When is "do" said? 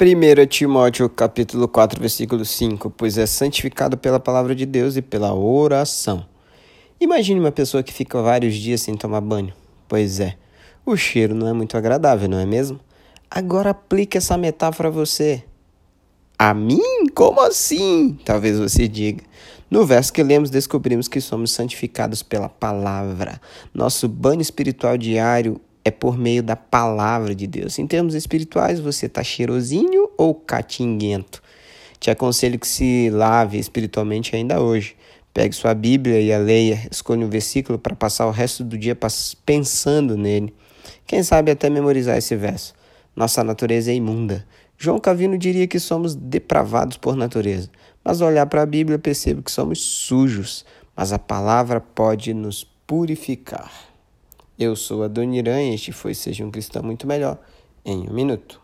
38.62-38.78